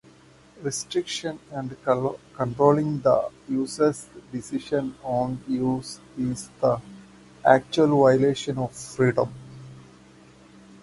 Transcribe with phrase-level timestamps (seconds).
[0.63, 1.77] Restricting and
[2.33, 6.81] controlling the user's decisions on use is the
[7.45, 9.31] actual violation of freedom.